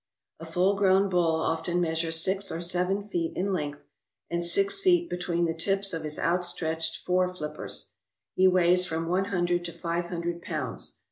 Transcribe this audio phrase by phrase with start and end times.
[0.39, 3.81] A full grown bull often measures six or seven feet in length
[4.31, 7.91] and six feet between the tips of his outstretched fore flippers,
[8.35, 10.97] rie weighs from one hundred to five hun dred pounds.